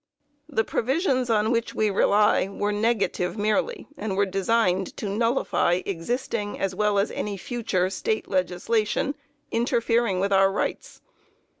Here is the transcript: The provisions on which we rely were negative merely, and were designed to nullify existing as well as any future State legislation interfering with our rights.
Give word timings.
The 0.49 0.63
provisions 0.63 1.29
on 1.29 1.51
which 1.51 1.75
we 1.75 1.91
rely 1.91 2.47
were 2.47 2.71
negative 2.71 3.37
merely, 3.37 3.85
and 3.95 4.17
were 4.17 4.25
designed 4.25 4.97
to 4.97 5.07
nullify 5.07 5.83
existing 5.85 6.59
as 6.59 6.73
well 6.73 6.97
as 6.97 7.11
any 7.11 7.37
future 7.37 7.87
State 7.91 8.27
legislation 8.27 9.13
interfering 9.51 10.19
with 10.19 10.33
our 10.33 10.51
rights. 10.51 11.01